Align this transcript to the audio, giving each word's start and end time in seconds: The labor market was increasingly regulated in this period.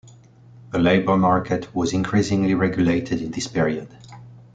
The 0.71 0.79
labor 0.79 1.15
market 1.15 1.75
was 1.75 1.93
increasingly 1.93 2.55
regulated 2.55 3.21
in 3.21 3.29
this 3.29 3.45
period. 3.47 3.87